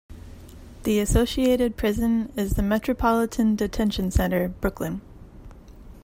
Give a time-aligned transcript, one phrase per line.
[0.81, 5.01] The associated prison is the Metropolitan Detention Center, Brooklyn.